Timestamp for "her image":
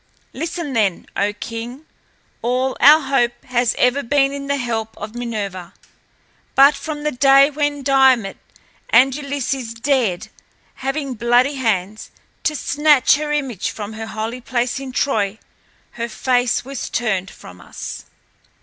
13.17-13.69